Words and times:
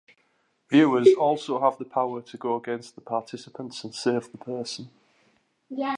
Viewers 0.69 1.13
also 1.13 1.59
have 1.61 1.77
the 1.77 1.85
power 1.85 2.23
to 2.23 2.35
go 2.37 2.55
against 2.55 2.95
the 2.95 3.01
participants 3.01 3.83
and 3.83 3.93
save 3.93 4.31
the 4.31 4.37
person. 4.39 4.89